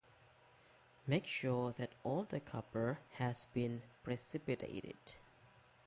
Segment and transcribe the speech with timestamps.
[1.05, 4.97] Make sure that all the copper has been precipitated.